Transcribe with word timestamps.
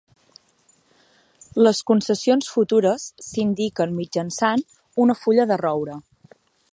Les 1.67 1.81
concessions 1.91 2.49
futures 2.53 3.05
s'indiquen 3.27 3.95
mitjançant 3.99 4.67
una 5.05 5.21
fulla 5.23 5.47
de 5.53 5.63
roure. 5.67 5.99